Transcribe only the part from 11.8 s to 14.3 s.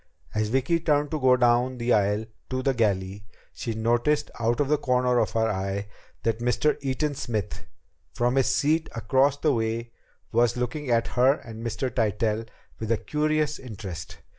Tytell with a curious interest.